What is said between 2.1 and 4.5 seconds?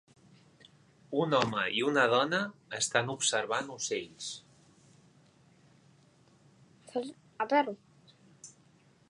dona estan observant ocells.